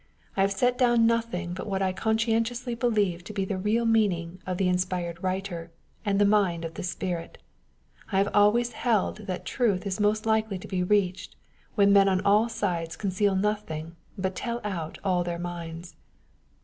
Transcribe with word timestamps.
I 0.35 0.41
have 0.41 0.51
set 0.51 0.79
down 0.79 1.05
nothing 1.05 1.53
but 1.53 1.67
what 1.67 1.83
I 1.83 1.93
conscientiously 1.93 2.73
believe 2.73 3.23
to 3.25 3.33
be 3.33 3.45
the 3.45 3.59
real 3.59 3.85
meaning 3.85 4.39
of 4.47 4.57
the 4.57 4.67
inspired 4.67 5.21
writer, 5.21 5.69
and 6.03 6.17
the 6.17 6.25
mind 6.25 6.65
of 6.65 6.73
the 6.73 6.81
Spirit. 6.81 7.37
I 8.11 8.17
have 8.17 8.29
always 8.33 8.71
held 8.71 9.17
that 9.27 9.45
truth 9.45 9.85
is 9.85 9.99
most 9.99 10.25
likely 10.25 10.57
to 10.57 10.67
be 10.67 10.81
reached, 10.81 11.35
when 11.75 11.93
men 11.93 12.09
on 12.09 12.19
all 12.21 12.49
sides 12.49 12.95
conceal 12.97 13.35
nothing, 13.35 13.95
but 14.17 14.33
tell 14.35 14.59
out 14.63 14.97
aU 15.05 15.21
their 15.21 15.37
minds. 15.37 15.95